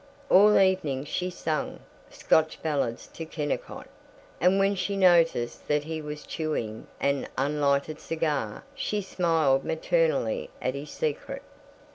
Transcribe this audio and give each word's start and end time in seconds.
All 0.31 0.57
evening 0.59 1.05
she 1.05 1.29
sang 1.29 1.79
Scotch 2.09 2.59
ballads 2.63 3.05
to 3.13 3.23
Kennicott, 3.23 3.87
and 4.39 4.57
when 4.57 4.73
she 4.73 4.97
noticed 4.97 5.67
that 5.67 5.83
he 5.83 6.01
was 6.01 6.25
chewing 6.25 6.87
an 6.99 7.27
unlighted 7.37 7.99
cigar 7.99 8.63
she 8.73 9.03
smiled 9.03 9.63
maternally 9.63 10.49
at 10.59 10.73
his 10.73 10.89
secret. 10.89 11.43